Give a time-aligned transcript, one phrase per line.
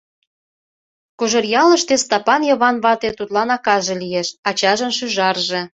[1.19, 5.61] Кожеръялыште Стапан Йыван вате тудлан акаже лиеш, ачажын шӱжарже.